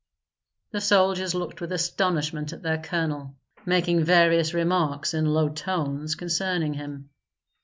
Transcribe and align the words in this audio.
The 0.71 0.81
soldiers 0.81 1.35
looked 1.35 1.61
with 1.61 1.71
astonishment 1.71 2.51
at 2.53 2.63
their 2.63 2.79
colonel, 2.79 3.35
making 3.67 4.03
various 4.03 4.51
remarks, 4.51 5.13
in 5.13 5.27
low 5.27 5.49
tones, 5.49 6.15
concerning 6.15 6.73
him. 6.73 7.11